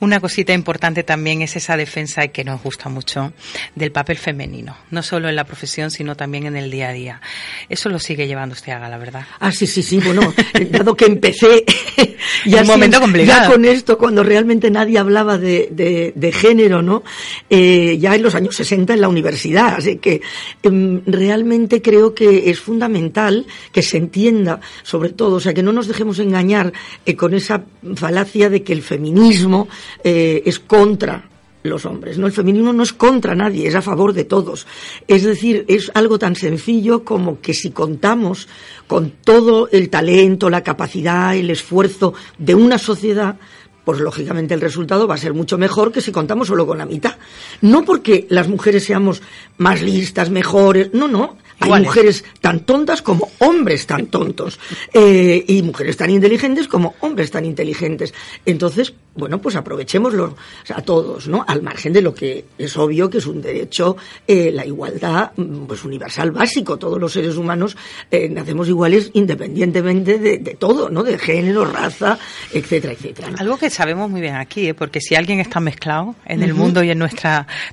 Una 0.00 0.20
cosita 0.20 0.52
importante 0.52 1.02
también 1.02 1.42
es 1.42 1.56
esa 1.56 1.76
defensa 1.76 2.28
que 2.28 2.44
nos 2.44 2.62
gusta 2.62 2.88
mucho 2.88 3.32
del 3.74 3.90
papel 3.92 4.16
femenino, 4.16 4.76
no 4.90 5.02
solo 5.02 5.28
en 5.28 5.36
la 5.36 5.44
profesión, 5.44 5.90
sino 5.90 6.16
también 6.16 6.46
en 6.46 6.56
el 6.56 6.70
día 6.70 6.88
a 6.90 6.92
día. 6.92 7.20
Eso 7.68 7.88
lo 7.90 7.98
sigue 7.98 8.26
llevando 8.26 8.54
usted 8.54 8.72
a 8.72 8.88
la 8.88 8.96
verdad. 8.96 9.26
Ah, 9.40 9.52
sí, 9.52 9.66
sí, 9.66 9.82
sí, 9.82 10.00
bueno, 10.02 10.32
dado 10.70 10.94
que 10.96 11.04
empecé 11.04 11.64
ya, 12.46 12.62
Un 12.62 12.66
momento 12.66 12.96
sin- 12.96 13.02
complicado. 13.04 13.42
ya 13.42 13.50
con 13.50 13.64
esto, 13.66 13.98
cuando 13.98 14.22
realmente 14.22 14.70
nadie 14.70 14.98
hablaba 14.98 15.36
de, 15.36 15.68
de- 15.70 16.12
de 16.14 16.32
género, 16.32 16.80
¿no? 16.80 17.02
Eh, 17.50 17.98
ya 18.00 18.14
en 18.14 18.22
los 18.22 18.34
años 18.34 18.56
60 18.56 18.94
en 18.94 19.00
la 19.02 19.08
universidad, 19.08 19.74
así 19.76 19.96
que 19.96 20.22
em, 20.62 21.02
realmente 21.06 21.82
creo 21.82 22.14
que 22.14 22.48
es 22.50 22.58
fundamental 22.58 23.46
que 23.72 23.82
se 23.82 23.98
entienda, 23.98 24.60
sobre 24.82 25.10
todo, 25.10 25.36
o 25.36 25.40
sea, 25.40 25.52
que 25.52 25.62
no 25.62 25.72
nos 25.72 25.88
dejemos 25.88 26.18
engañar 26.20 26.72
eh, 27.04 27.16
con 27.16 27.34
esa 27.34 27.62
falacia 27.96 28.48
de 28.48 28.62
que 28.62 28.72
el 28.72 28.82
feminismo 28.82 29.68
eh, 30.02 30.42
es 30.46 30.58
contra 30.58 31.28
los 31.62 31.84
hombres, 31.86 32.18
¿no? 32.18 32.26
El 32.26 32.32
feminismo 32.32 32.72
no 32.72 32.82
es 32.82 32.92
contra 32.92 33.34
nadie, 33.34 33.66
es 33.68 33.74
a 33.74 33.82
favor 33.82 34.12
de 34.12 34.24
todos. 34.24 34.66
Es 35.06 35.24
decir, 35.24 35.64
es 35.68 35.90
algo 35.94 36.18
tan 36.18 36.36
sencillo 36.36 37.04
como 37.04 37.40
que 37.40 37.54
si 37.54 37.70
contamos 37.70 38.48
con 38.86 39.10
todo 39.10 39.68
el 39.70 39.90
talento, 39.90 40.50
la 40.50 40.62
capacidad, 40.62 41.36
el 41.36 41.50
esfuerzo 41.50 42.14
de 42.38 42.54
una 42.54 42.78
sociedad, 42.78 43.36
pues 43.84 44.00
lógicamente 44.00 44.52
el 44.52 44.60
resultado 44.60 45.08
va 45.08 45.14
a 45.14 45.18
ser 45.18 45.32
mucho 45.32 45.56
mejor 45.56 45.92
que 45.92 46.02
si 46.02 46.12
contamos 46.12 46.48
solo 46.48 46.66
con 46.66 46.76
la 46.76 46.84
mitad. 46.84 47.16
No 47.62 47.84
porque 47.84 48.26
las 48.28 48.46
mujeres 48.46 48.84
seamos 48.84 49.22
más 49.56 49.80
listas, 49.80 50.28
mejores, 50.28 50.92
no, 50.92 51.08
no. 51.08 51.38
Hay 51.60 51.68
Iguales. 51.68 51.86
mujeres 51.86 52.24
tan 52.40 52.60
tontas 52.60 53.02
como 53.02 53.30
hombres 53.38 53.86
tan 53.86 54.06
tontos. 54.06 54.60
Eh, 54.92 55.42
y 55.48 55.62
mujeres 55.62 55.96
tan 55.96 56.10
inteligentes 56.10 56.68
como 56.68 56.96
hombres 57.00 57.30
tan 57.30 57.44
inteligentes. 57.46 58.12
Entonces, 58.44 58.92
bueno, 59.18 59.40
pues 59.40 59.56
aprovechémoslo 59.56 60.36
a 60.74 60.82
todos, 60.82 61.28
¿no? 61.28 61.44
Al 61.46 61.62
margen 61.62 61.92
de 61.92 62.02
lo 62.02 62.14
que 62.14 62.44
es 62.56 62.76
obvio 62.76 63.10
que 63.10 63.18
es 63.18 63.26
un 63.26 63.42
derecho, 63.42 63.96
eh, 64.26 64.50
la 64.52 64.64
igualdad, 64.64 65.32
mm, 65.36 65.66
pues 65.66 65.84
universal, 65.84 66.30
básico. 66.30 66.78
Todos 66.78 66.98
los 66.98 67.12
seres 67.12 67.36
humanos 67.36 67.76
eh, 68.10 68.28
nacemos 68.28 68.68
iguales 68.68 69.10
independientemente 69.14 70.18
de, 70.18 70.38
de 70.38 70.54
todo, 70.54 70.88
¿no? 70.88 71.02
De 71.02 71.18
género, 71.18 71.64
raza, 71.64 72.18
etcétera, 72.52 72.92
etcétera. 72.94 73.30
¿no? 73.30 73.36
Algo 73.38 73.58
que 73.58 73.70
sabemos 73.70 74.08
muy 74.10 74.20
bien 74.20 74.36
aquí, 74.36 74.68
¿eh? 74.68 74.74
porque 74.74 75.00
si 75.00 75.14
alguien 75.14 75.40
está 75.40 75.60
mezclado 75.60 76.14
en 76.24 76.42
el 76.42 76.54
mundo 76.54 76.82
y 76.82 76.90
en 76.90 76.98
nuestro 76.98 77.18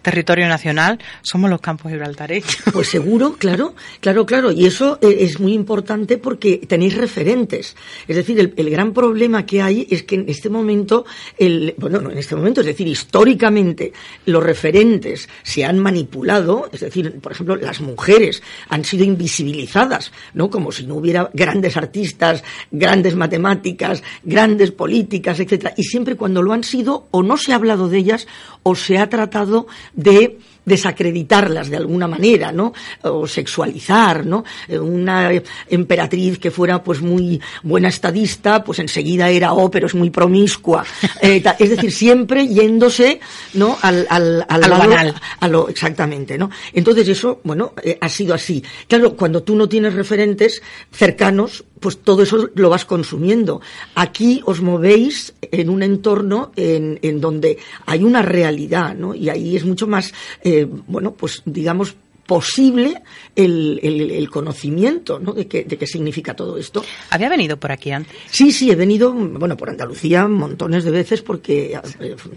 territorio 0.02 0.48
nacional, 0.48 1.00
somos 1.22 1.50
los 1.50 1.62
campos 1.62 1.92
gibraltareños. 1.92 2.58
Pues 2.76 2.90
seguro, 2.90 3.36
claro, 3.38 3.74
claro, 4.02 4.26
claro. 4.26 4.52
Y 4.52 4.66
eso 4.66 5.00
eh, 5.02 5.18
es 5.22 5.40
muy 5.40 5.54
importante 5.54 6.18
porque 6.18 6.58
tenéis 6.68 6.98
referentes. 6.98 7.76
Es 8.08 8.16
decir, 8.18 8.38
el, 8.40 8.54
el 8.58 8.70
gran 8.70 8.92
problema 8.92 9.46
que 9.46 9.62
hay 9.62 9.88
es 9.90 10.04
que 10.04 10.16
en 10.16 10.26
este 10.28 10.50
momento, 10.50 11.06
el, 11.38 11.76
bueno, 11.78 12.00
no 12.02 12.12
en 12.12 12.18
este 12.18 12.36
momento, 12.36 12.62
es 12.62 12.68
decir, 12.68 12.88
históricamente, 12.88 13.92
los 14.26 14.44
referentes 14.44 15.28
se 15.44 15.66
han 15.66 15.80
manipulado. 15.80 16.70
Es 16.72 16.82
decir, 16.82 17.20
por 17.20 17.32
ejemplo, 17.32 17.56
las 17.56 17.82
mujeres 17.82 18.42
han 18.70 18.84
sido 18.84 19.04
invisibilizadas, 19.04 20.12
¿no? 20.34 20.50
Como 20.50 20.72
si 20.72 20.86
no 20.86 20.96
hubiera 20.96 21.30
grandes 21.34 21.78
artistas, 21.78 22.44
grandes 22.72 23.16
matemáticas, 23.16 24.04
grandes 24.24 24.72
políticas, 24.72 25.40
etcétera. 25.40 25.74
Y 25.78 25.84
siempre 25.84 26.16
cuando 26.16 26.42
lo 26.42 26.54
han 26.54 26.64
sido, 26.64 27.08
o 27.12 27.24
no 27.24 27.38
se 27.38 27.52
ha 27.52 27.56
hablado 27.56 27.90
de 27.90 27.98
ellas, 27.98 28.28
o 28.64 28.76
se 28.76 28.98
ha 28.98 29.10
tratado 29.10 29.68
de 29.94 30.38
desacreditarlas 30.66 31.70
de 31.70 31.78
alguna 31.78 32.08
manera, 32.08 32.52
¿no? 32.52 32.74
O 33.04 33.28
sexualizar, 33.28 34.26
¿no? 34.26 34.44
Una 34.70 35.32
emperatriz 35.70 36.40
que 36.40 36.52
fuera 36.52 36.84
pues 36.84 37.02
muy 37.02 37.40
buena 37.64 37.90
estadista, 37.90 38.64
pues 38.64 38.80
enseguida 38.80 39.30
era, 39.30 39.54
oh, 39.54 39.70
pero 39.70 39.88
es 39.88 39.96
muy 39.96 40.10
promiscua. 40.10 40.84
Eh, 41.22 41.44
es 41.60 41.70
decir, 41.70 41.92
siempre 41.92 42.48
yéndose, 42.48 43.20
¿no? 43.54 43.78
Al, 43.82 44.06
al, 44.10 44.46
al 44.48 44.64
A 44.64 44.68
lo 44.68 44.78
lado- 44.78 44.90
banal. 44.90 45.16
a 45.40 45.48
lo, 45.48 45.70
exactamente, 45.70 46.38
¿no? 46.38 46.50
Entonces 46.74 47.08
eso, 47.08 47.40
bueno, 47.44 47.74
eh, 47.84 47.98
ha 48.00 48.10
sido 48.10 48.34
así. 48.34 48.64
Claro, 48.88 49.16
cuando 49.16 49.44
tú 49.44 49.56
no 49.56 49.68
tienes 49.70 49.94
referentes 49.94 50.62
cercanos, 50.92 51.64
pues 51.80 52.00
todo 52.00 52.24
eso 52.24 52.50
lo 52.56 52.70
vas 52.70 52.86
consumiendo. 52.86 53.62
Aquí 53.96 54.42
os 54.46 54.62
movéis 54.62 55.34
en 55.52 55.70
un 55.70 55.84
entorno 55.84 56.52
en, 56.56 56.98
en 57.02 57.22
donde 57.22 57.58
hay 57.86 58.04
una 58.04 58.22
realidad, 58.22 58.96
¿no? 58.96 59.14
Y 59.14 59.30
ahí 59.30 59.56
es 59.56 59.66
mucho 59.66 59.86
más, 59.86 60.14
eh, 60.42 60.55
bueno, 60.64 61.14
pues 61.14 61.42
digamos, 61.46 61.98
posible 62.26 63.02
el, 63.36 63.80
el, 63.84 64.12
el 64.12 64.30
conocimiento, 64.30 65.20
¿no? 65.20 65.34
De 65.34 65.48
qué, 65.48 65.64
de 65.64 65.78
qué 65.78 65.88
significa 65.88 66.36
todo 66.36 66.58
esto. 66.58 66.84
¿Había 67.12 67.30
venido 67.30 67.58
por 67.58 67.72
aquí 67.72 67.92
antes? 67.92 68.16
Sí, 68.30 68.52
sí, 68.52 68.72
he 68.72 68.76
venido, 68.76 69.14
bueno, 69.14 69.56
por 69.56 69.70
Andalucía 69.70 70.28
montones 70.28 70.84
de 70.84 70.92
veces 70.92 71.22
porque, 71.22 71.80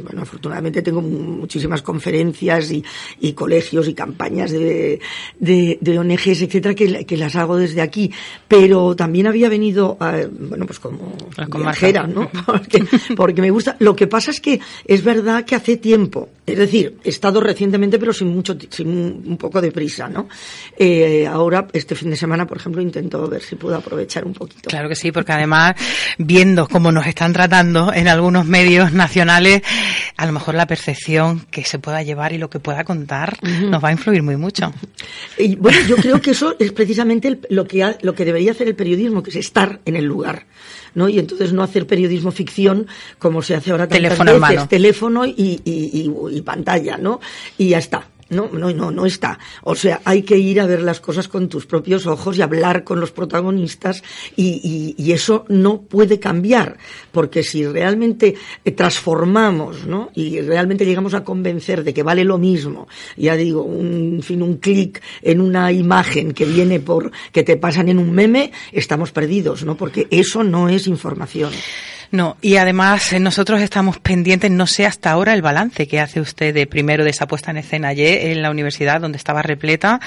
bueno, 0.02 0.23
afortunadamente 0.23 0.83
tengo 0.83 1.00
muchísimas 1.00 1.83
conferencias 1.83 2.71
y, 2.71 2.85
y 3.21 3.33
colegios 3.33 3.88
y 3.88 3.95
campañas 3.95 4.50
de, 4.50 5.00
de, 5.38 5.78
de 5.80 5.99
ONGs, 5.99 6.42
etcétera, 6.42 6.75
que, 6.75 7.04
que 7.04 7.16
las 7.16 7.37
hago 7.37 7.57
desde 7.57 7.80
aquí. 7.80 8.11
Pero 8.47 8.95
también 8.95 9.26
había 9.26 9.49
venido, 9.49 9.97
eh, 10.00 10.28
bueno, 10.30 10.66
pues 10.66 10.78
como 10.78 11.16
viajera, 11.57 12.07
¿no? 12.07 12.28
Porque, 12.47 12.85
porque 13.16 13.42
me 13.42 13.50
gusta. 13.50 13.76
Lo 13.78 13.95
que 13.95 14.07
pasa 14.07 14.30
es 14.30 14.40
que 14.40 14.61
es 14.85 15.04
verdad 15.04 15.45
que 15.45 15.54
hace 15.54 15.76
tiempo, 15.76 16.28
es 16.47 16.59
decir, 16.59 16.97
he 17.04 17.09
estado 17.11 17.40
recientemente, 17.40 17.99
pero 17.99 18.12
sin 18.12 18.28
mucho, 18.28 18.57
sin 18.71 18.88
un 18.88 19.37
poco 19.37 19.61
de 19.61 19.71
prisa, 19.78 20.08
¿no? 20.08 20.28
Eh, 20.76 21.25
ahora, 21.26 21.68
este 21.73 21.94
fin 21.94 22.11
de 22.11 22.16
semana, 22.16 22.47
por 22.47 22.56
ejemplo, 22.58 22.82
intento 22.82 23.28
ver 23.28 23.42
si 23.42 23.54
puedo 23.54 23.76
aprovechar 23.76 24.25
un 24.25 24.32
poquito. 24.32 24.68
Claro 24.70 24.88
que 24.88 24.97
sí, 24.97 25.12
porque 25.12 25.32
además, 25.32 25.75
viendo 26.18 26.66
cómo 26.66 26.90
nos 26.90 27.06
están 27.06 27.32
tratando 27.32 27.92
en 27.92 28.08
algunos 28.08 28.44
medios 28.47 28.92
nacionales, 28.92 29.62
a 30.16 30.26
lo 30.26 30.32
mejor 30.32 30.54
la 30.56 30.66
percepción 30.66 31.47
que 31.50 31.64
se 31.64 31.78
pueda 31.78 32.02
llevar 32.02 32.32
y 32.32 32.38
lo 32.38 32.50
que 32.50 32.58
pueda 32.58 32.82
contar 32.82 33.37
nos 33.42 33.82
va 33.82 33.88
a 33.90 33.92
influir 33.92 34.23
muy 34.25 34.37
mucho. 34.37 34.73
Y, 35.38 35.54
bueno, 35.54 35.78
yo 35.88 35.97
creo 35.97 36.20
que 36.20 36.32
eso 36.32 36.56
es 36.58 36.73
precisamente 36.73 37.28
el- 37.28 37.40
lo 37.50 37.66
que 37.66 37.85
ha- 37.85 37.97
lo 38.02 38.14
que 38.14 38.25
debería 38.25 38.50
hacer 38.52 38.66
el 38.66 38.75
periodismo, 38.75 39.23
que 39.23 39.30
es 39.30 39.37
estar 39.37 39.80
en 39.85 39.94
el 39.94 40.04
lugar, 40.06 40.47
¿no? 40.94 41.08
Y 41.08 41.18
entonces 41.20 41.52
no 41.52 41.62
hacer 41.62 41.87
periodismo 41.87 42.32
ficción 42.32 42.87
como 43.18 43.42
se 43.42 43.54
hace 43.54 43.70
ahora 43.70 43.85
tantas 43.87 43.99
Teléfono 44.02 44.30
en 44.32 44.40
veces, 44.40 44.56
mano. 44.56 44.68
teléfono 44.68 45.25
y, 45.26 45.61
y- 45.64 45.90
y- 46.02 46.37
y 46.37 46.42
pantalla, 46.42 46.97
¿no? 46.97 47.20
Y 47.56 47.68
ya 47.68 47.78
está. 47.78 48.08
No, 48.30 48.50
no, 48.52 48.70
no, 48.73 48.90
no 48.90 49.06
está. 49.06 49.38
O 49.62 49.75
sea, 49.75 50.02
hay 50.04 50.23
que 50.23 50.37
ir 50.37 50.61
a 50.61 50.66
ver 50.66 50.82
las 50.82 51.00
cosas 51.00 51.28
con 51.28 51.49
tus 51.49 51.64
propios 51.64 52.06
ojos 52.06 52.37
y 52.37 52.42
hablar 52.42 52.85
con 52.85 53.00
los 53.00 53.11
protagonistas 53.11 54.02
y, 54.37 54.94
y- 54.99 55.02
y 55.02 55.12
eso 55.12 55.47
no 55.49 55.80
puede 55.80 56.20
cambiar, 56.20 56.76
porque 57.11 57.42
si 57.42 57.66
realmente 57.66 58.35
eh, 58.66 58.70
transformamos, 58.73 59.87
¿no? 59.87 60.11
Y 60.14 60.40
realmente 60.42 60.85
llegamos 60.85 61.14
a 61.14 61.25
convencer 61.25 61.85
de 61.85 61.94
que 61.94 62.02
vale 62.02 62.23
lo 62.25 62.37
mismo, 62.37 62.87
ya 63.16 63.35
digo, 63.35 63.62
un, 63.62 64.16
en 64.16 64.23
fin, 64.23 64.42
un 64.42 64.58
clic 64.58 65.00
en 65.23 65.40
una 65.40 65.73
imagen 65.73 66.32
que 66.32 66.44
viene 66.44 66.80
por, 66.80 67.11
que 67.32 67.42
te 67.44 67.56
pasan 67.56 67.88
en 67.88 67.99
un 67.99 68.12
meme, 68.12 68.52
estamos 68.73 69.11
perdidos, 69.11 69.64
¿no? 69.64 69.75
Porque 69.76 70.06
eso 70.11 70.44
no 70.44 70.68
es 70.68 70.87
información. 70.87 71.50
No, 72.11 72.37
y 72.41 72.57
además 72.57 73.12
eh, 73.12 73.21
nosotros 73.21 73.61
estamos 73.61 73.99
pendientes, 73.99 74.50
no 74.50 74.67
sé 74.67 74.87
hasta 74.87 75.11
ahora 75.11 75.35
el 75.35 75.43
balance 75.43 75.87
que 75.87 76.00
hace 76.00 76.21
usted 76.21 76.55
de 76.55 76.67
primero 76.67 77.05
de 77.05 77.11
esa 77.11 77.27
puesta 77.27 77.50
en 77.50 77.59
escena 77.59 77.88
ayer 77.88 78.29
en 78.31 78.43
la 78.43 78.50
universidad 78.50 79.00
donde 79.00 79.19
estaba 79.19 79.43
repleta 79.43 80.00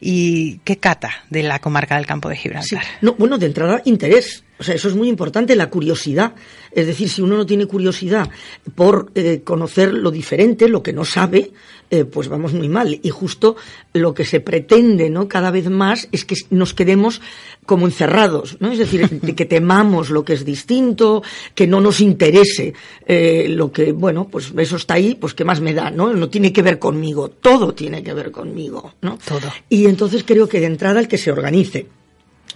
y 0.00 0.58
qué 0.64 0.78
cata 0.78 1.10
de 1.30 1.42
la 1.42 1.58
comarca 1.58 1.96
del 1.96 2.06
campo 2.06 2.28
de 2.28 2.36
Sí. 2.36 2.42
Gibraltar. 2.42 2.82
No, 3.02 3.14
bueno, 3.14 3.38
de 3.38 3.46
entrada, 3.46 3.82
interés. 3.84 4.44
O 4.62 4.64
sea, 4.64 4.76
eso 4.76 4.86
es 4.86 4.94
muy 4.94 5.08
importante, 5.08 5.56
la 5.56 5.68
curiosidad. 5.68 6.36
Es 6.70 6.86
decir, 6.86 7.08
si 7.08 7.20
uno 7.20 7.36
no 7.36 7.44
tiene 7.44 7.66
curiosidad 7.66 8.30
por 8.76 9.10
eh, 9.16 9.40
conocer 9.42 9.92
lo 9.92 10.12
diferente, 10.12 10.68
lo 10.68 10.84
que 10.84 10.92
no 10.92 11.04
sabe, 11.04 11.50
eh, 11.90 12.04
pues 12.04 12.28
vamos 12.28 12.52
muy 12.52 12.68
mal. 12.68 13.00
Y 13.02 13.10
justo 13.10 13.56
lo 13.92 14.14
que 14.14 14.24
se 14.24 14.38
pretende, 14.38 15.10
¿no? 15.10 15.26
Cada 15.26 15.50
vez 15.50 15.68
más 15.68 16.08
es 16.12 16.24
que 16.24 16.36
nos 16.50 16.74
quedemos 16.74 17.20
como 17.66 17.86
encerrados, 17.86 18.56
¿no? 18.60 18.70
Es 18.70 18.78
decir, 18.78 19.08
de 19.20 19.34
que 19.34 19.46
temamos 19.46 20.10
lo 20.10 20.24
que 20.24 20.34
es 20.34 20.44
distinto, 20.44 21.24
que 21.56 21.66
no 21.66 21.80
nos 21.80 22.00
interese 22.00 22.72
eh, 23.04 23.48
lo 23.48 23.72
que, 23.72 23.90
bueno, 23.90 24.28
pues 24.30 24.52
eso 24.56 24.76
está 24.76 24.94
ahí, 24.94 25.16
pues 25.16 25.34
qué 25.34 25.44
más 25.44 25.60
me 25.60 25.74
da, 25.74 25.90
¿no? 25.90 26.12
No 26.12 26.28
tiene 26.28 26.52
que 26.52 26.62
ver 26.62 26.78
conmigo, 26.78 27.30
todo 27.30 27.74
tiene 27.74 28.00
que 28.04 28.14
ver 28.14 28.30
conmigo, 28.30 28.94
¿no? 29.00 29.18
Todo. 29.26 29.52
Y 29.68 29.86
entonces 29.86 30.22
creo 30.22 30.48
que 30.48 30.60
de 30.60 30.66
entrada 30.66 31.00
el 31.00 31.08
que 31.08 31.18
se 31.18 31.32
organice, 31.32 31.88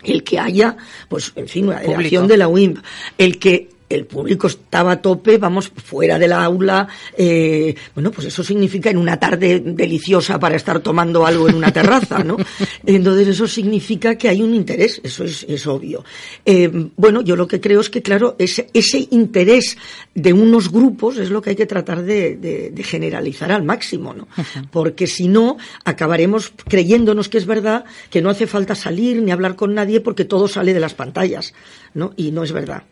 el 0.07 0.23
que 0.23 0.39
haya, 0.39 0.77
pues, 1.09 1.33
en 1.37 1.49
fin, 1.49 1.69
una 1.69 1.81
delegación 1.81 2.27
de 2.27 2.37
la 2.37 2.49
UIMP, 2.49 2.79
el 3.19 3.39
que 3.39 3.76
el 3.89 4.07
público 4.07 4.47
estaba 4.47 4.93
a 4.93 5.03
tope, 5.03 5.39
vamos, 5.39 5.69
fuera 5.69 6.19
del 6.19 6.33
aula. 6.33 6.89
Eh, 7.17 7.75
bueno, 7.95 8.11
pues 8.11 8.27
eso 8.29 8.43
significa 8.43 8.91
en 8.91 8.99
una 8.99 9.19
tarde 9.19 9.61
deliciosa 9.61 10.39
para 10.39 10.57
estar 10.57 10.81
tomando 10.81 11.25
algo 11.25 11.49
en 11.49 11.55
una 11.55 11.73
terraza, 11.73 12.23
¿no? 12.25 12.37
Entonces 12.87 13.29
eso 13.29 13.47
significa 13.47 14.17
que 14.17 14.29
hay 14.29 14.43
un 14.43 14.55
interés, 14.55 15.01
eso 15.03 15.25
es, 15.25 15.45
es 15.49 15.67
obvio. 15.67 16.05
Eh, 16.45 16.71
bueno, 16.97 17.23
yo 17.23 17.37
lo 17.37 17.47
que 17.47 17.61
creo 17.61 17.81
es 17.81 17.91
que, 17.91 18.03
claro, 18.03 18.37
ese, 18.39 18.69
ese 18.73 19.07
interés 19.11 19.77
de 20.15 20.33
unos 20.33 20.71
grupos 20.71 21.19
es 21.19 21.31
lo 21.31 21.43
que 21.43 21.51
hay 21.51 21.57
que 21.57 21.67
tratar 21.67 22.03
de, 22.03 22.37
de, 22.37 22.71
de 22.71 22.83
generalizar 22.83 23.53
al 23.53 23.63
máximo, 23.63 24.15
¿no? 24.15 24.29
Porque 24.71 25.07
si 25.07 25.29
no, 25.29 25.57
acabaremos 25.85 26.53
creyéndonos 26.69 27.29
que 27.29 27.39
es 27.39 27.47
verdad 27.47 27.85
que 28.11 28.23
no 28.23 28.31
hace 28.31 28.47
falta 28.47 28.75
salir 28.75 29.23
ni 29.23 29.31
hablar 29.31 29.57
con 29.57 29.75
nadie 29.75 30.01
porque 30.01 30.25
todo 30.25 30.49
sale 30.49 30.75
de 30.75 30.81
las 30.81 30.95
pantallas, 30.95 31.55
¿no? 31.95 32.13
Y 32.17 32.33
no 32.33 32.43
es 32.43 32.53
verdad. 32.53 32.85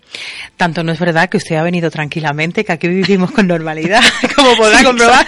Tanto 0.56 0.82
no 0.82 0.92
es 0.92 0.98
verdad 0.98 1.28
que 1.28 1.36
usted 1.36 1.56
ha 1.56 1.62
venido 1.62 1.90
tranquilamente, 1.90 2.64
que 2.64 2.72
aquí 2.72 2.88
vivimos 2.88 3.30
con 3.32 3.46
normalidad, 3.46 4.02
como 4.36 4.56
podrá 4.56 4.82
comprobar. 4.82 5.26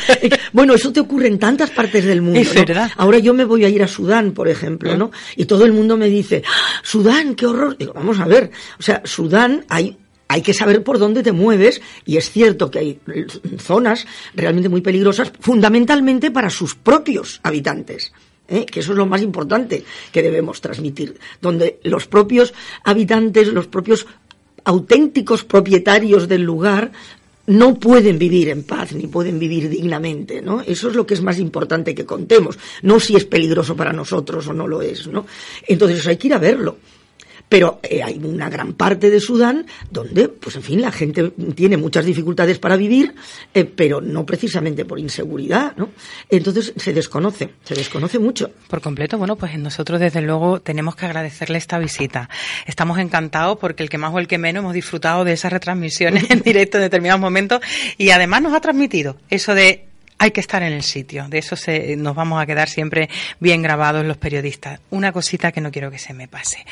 Bueno, 0.52 0.74
eso 0.74 0.92
te 0.92 1.00
ocurre 1.00 1.28
en 1.28 1.38
tantas 1.38 1.70
partes 1.70 2.04
del 2.04 2.22
mundo. 2.22 2.40
Es 2.40 2.54
¿no? 2.54 2.64
verdad. 2.64 2.90
Ahora 2.96 3.18
yo 3.18 3.34
me 3.34 3.44
voy 3.44 3.64
a 3.64 3.68
ir 3.68 3.82
a 3.82 3.88
Sudán, 3.88 4.32
por 4.32 4.48
ejemplo, 4.48 4.96
¿no? 4.96 5.10
Y 5.36 5.44
todo 5.46 5.64
el 5.64 5.72
mundo 5.72 5.96
me 5.96 6.08
dice, 6.08 6.42
"¡Ah, 6.46 6.80
Sudán, 6.82 7.34
qué 7.34 7.46
horror. 7.46 7.76
Digo, 7.76 7.92
vamos 7.92 8.18
a 8.20 8.26
ver, 8.26 8.50
o 8.78 8.82
sea, 8.82 9.02
Sudán 9.04 9.64
hay 9.68 9.96
hay 10.28 10.42
que 10.42 10.52
saber 10.52 10.82
por 10.82 10.98
dónde 10.98 11.22
te 11.22 11.30
mueves 11.32 11.80
y 12.04 12.16
es 12.16 12.30
cierto 12.30 12.68
que 12.70 12.78
hay 12.80 13.00
zonas 13.58 14.06
realmente 14.34 14.68
muy 14.68 14.80
peligrosas, 14.80 15.32
fundamentalmente 15.40 16.32
para 16.32 16.50
sus 16.50 16.74
propios 16.74 17.40
habitantes. 17.44 18.12
¿eh? 18.48 18.64
que 18.66 18.80
eso 18.80 18.92
es 18.92 18.98
lo 18.98 19.06
más 19.06 19.22
importante 19.22 19.84
que 20.12 20.22
debemos 20.22 20.60
transmitir, 20.60 21.18
donde 21.40 21.80
los 21.82 22.06
propios 22.06 22.54
habitantes, 22.84 23.48
los 23.48 23.66
propios 23.66 24.06
auténticos 24.66 25.44
propietarios 25.44 26.28
del 26.28 26.42
lugar 26.42 26.90
no 27.46 27.78
pueden 27.78 28.18
vivir 28.18 28.48
en 28.48 28.64
paz 28.64 28.92
ni 28.92 29.06
pueden 29.06 29.38
vivir 29.38 29.68
dignamente, 29.68 30.42
¿no? 30.42 30.60
Eso 30.60 30.88
es 30.88 30.96
lo 30.96 31.06
que 31.06 31.14
es 31.14 31.22
más 31.22 31.38
importante 31.38 31.94
que 31.94 32.04
contemos, 32.04 32.58
no 32.82 32.98
si 32.98 33.14
es 33.14 33.24
peligroso 33.24 33.76
para 33.76 33.92
nosotros 33.92 34.46
o 34.48 34.52
no 34.52 34.66
lo 34.66 34.82
es, 34.82 35.06
¿no? 35.06 35.24
Entonces 35.66 36.04
hay 36.06 36.16
que 36.16 36.26
ir 36.26 36.34
a 36.34 36.38
verlo. 36.38 36.76
Pero 37.48 37.80
eh, 37.82 38.02
hay 38.02 38.20
una 38.22 38.48
gran 38.50 38.74
parte 38.74 39.10
de 39.10 39.20
Sudán 39.20 39.66
donde, 39.90 40.28
pues 40.28 40.56
en 40.56 40.62
fin, 40.62 40.80
la 40.80 40.90
gente 40.90 41.32
tiene 41.54 41.76
muchas 41.76 42.04
dificultades 42.04 42.58
para 42.58 42.76
vivir, 42.76 43.14
eh, 43.54 43.64
pero 43.64 44.00
no 44.00 44.26
precisamente 44.26 44.84
por 44.84 44.98
inseguridad, 44.98 45.76
¿no? 45.76 45.90
Entonces 46.28 46.72
se 46.76 46.92
desconoce, 46.92 47.50
se 47.64 47.74
desconoce 47.74 48.18
mucho. 48.18 48.50
Por 48.68 48.80
completo, 48.80 49.16
bueno, 49.18 49.36
pues 49.36 49.56
nosotros 49.58 50.00
desde 50.00 50.22
luego 50.22 50.60
tenemos 50.60 50.96
que 50.96 51.06
agradecerle 51.06 51.58
esta 51.58 51.78
visita. 51.78 52.28
Estamos 52.66 52.98
encantados 52.98 53.58
porque 53.58 53.82
el 53.82 53.88
que 53.88 53.98
más 53.98 54.12
o 54.12 54.18
el 54.18 54.26
que 54.26 54.38
menos 54.38 54.62
hemos 54.62 54.74
disfrutado 54.74 55.24
de 55.24 55.32
esas 55.32 55.52
retransmisiones 55.52 56.30
en 56.30 56.40
directo 56.44 56.78
en 56.78 56.84
determinados 56.84 57.20
momentos 57.20 57.60
y 57.96 58.10
además 58.10 58.42
nos 58.42 58.54
ha 58.54 58.60
transmitido 58.60 59.16
eso 59.30 59.54
de 59.54 59.86
hay 60.18 60.30
que 60.30 60.40
estar 60.40 60.62
en 60.62 60.72
el 60.72 60.82
sitio. 60.82 61.26
De 61.28 61.38
eso 61.38 61.56
se, 61.56 61.96
nos 61.96 62.14
vamos 62.14 62.40
a 62.40 62.46
quedar 62.46 62.68
siempre 62.68 63.08
bien 63.38 63.62
grabados 63.62 64.04
los 64.04 64.16
periodistas. 64.16 64.80
Una 64.90 65.12
cosita 65.12 65.52
que 65.52 65.60
no 65.60 65.70
quiero 65.70 65.90
que 65.90 65.98
se 65.98 66.14
me 66.14 66.26
pase. 66.26 66.64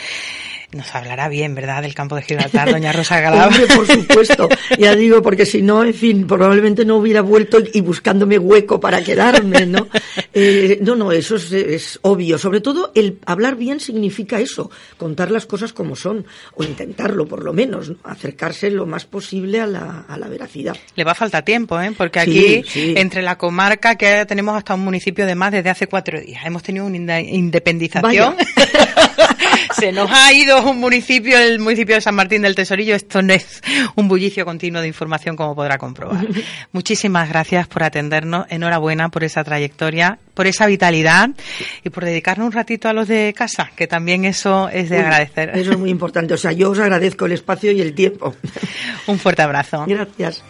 Nos 0.74 0.94
hablará 0.94 1.28
bien, 1.28 1.54
¿verdad?, 1.54 1.82
del 1.82 1.94
campo 1.94 2.16
de 2.16 2.22
Gibraltar, 2.22 2.70
doña 2.70 2.92
Rosa 2.92 3.20
Galán. 3.20 3.50
Por 3.76 3.86
supuesto. 3.86 4.48
Ya 4.78 4.94
digo, 4.94 5.22
porque 5.22 5.46
si 5.46 5.62
no, 5.62 5.84
en 5.84 5.94
fin, 5.94 6.26
probablemente 6.26 6.84
no 6.84 6.96
hubiera 6.96 7.20
vuelto 7.20 7.58
y 7.72 7.80
buscándome 7.80 8.38
hueco 8.38 8.80
para 8.80 9.02
quedarme, 9.02 9.66
¿no? 9.66 9.88
Eh, 10.36 10.80
no, 10.80 10.96
no, 10.96 11.12
eso 11.12 11.36
es, 11.36 11.52
es, 11.52 11.98
obvio. 12.02 12.38
Sobre 12.38 12.60
todo, 12.60 12.90
el 12.96 13.18
hablar 13.24 13.54
bien 13.54 13.78
significa 13.78 14.40
eso, 14.40 14.68
contar 14.96 15.30
las 15.30 15.46
cosas 15.46 15.72
como 15.72 15.94
son, 15.94 16.26
o 16.54 16.64
intentarlo, 16.64 17.24
por 17.26 17.44
lo 17.44 17.52
menos, 17.52 17.90
¿no? 17.90 17.96
acercarse 18.02 18.68
lo 18.68 18.84
más 18.84 19.04
posible 19.04 19.60
a 19.60 19.66
la, 19.66 20.04
a 20.08 20.18
la 20.18 20.26
veracidad. 20.26 20.76
Le 20.96 21.04
va 21.04 21.12
a 21.12 21.14
faltar 21.14 21.44
tiempo, 21.44 21.80
¿eh? 21.80 21.92
Porque 21.96 22.18
aquí, 22.18 22.32
sí, 22.32 22.64
sí. 22.66 22.94
entre 22.96 23.22
la 23.22 23.38
comarca, 23.38 23.94
que 23.94 24.26
tenemos 24.26 24.56
hasta 24.56 24.74
un 24.74 24.80
municipio 24.80 25.24
de 25.24 25.36
más 25.36 25.52
desde 25.52 25.70
hace 25.70 25.86
cuatro 25.86 26.20
días. 26.20 26.44
Hemos 26.44 26.64
tenido 26.64 26.86
una 26.86 27.20
independización. 27.20 28.34
Se 29.78 29.92
nos 29.92 30.10
ha 30.10 30.32
ido 30.32 30.62
un 30.62 30.78
municipio, 30.78 31.38
el 31.38 31.58
municipio 31.58 31.94
de 31.94 32.00
San 32.00 32.14
Martín 32.14 32.42
del 32.42 32.54
Tesorillo. 32.54 32.94
Esto 32.94 33.22
no 33.22 33.32
es 33.32 33.62
un 33.94 34.08
bullicio 34.08 34.44
continuo 34.44 34.80
de 34.80 34.88
información, 34.88 35.36
como 35.36 35.54
podrá 35.54 35.78
comprobar. 35.78 36.26
Muchísimas 36.72 37.28
gracias 37.28 37.66
por 37.66 37.82
atendernos. 37.82 38.46
Enhorabuena 38.48 39.08
por 39.08 39.24
esa 39.24 39.44
trayectoria, 39.44 40.18
por 40.34 40.46
esa 40.46 40.66
vitalidad 40.66 41.30
y 41.82 41.90
por 41.90 42.04
dedicarnos 42.04 42.46
un 42.46 42.52
ratito 42.52 42.88
a 42.88 42.92
los 42.92 43.08
de 43.08 43.34
casa, 43.36 43.70
que 43.76 43.86
también 43.86 44.24
eso 44.24 44.68
es 44.68 44.90
de 44.90 44.98
Uy, 44.98 45.02
agradecer. 45.02 45.50
Eso 45.54 45.72
es 45.72 45.78
muy 45.78 45.90
importante. 45.90 46.34
O 46.34 46.38
sea, 46.38 46.52
yo 46.52 46.70
os 46.70 46.78
agradezco 46.78 47.26
el 47.26 47.32
espacio 47.32 47.72
y 47.72 47.80
el 47.80 47.94
tiempo. 47.94 48.34
Un 49.06 49.18
fuerte 49.18 49.42
abrazo. 49.42 49.84
Gracias. 49.86 50.42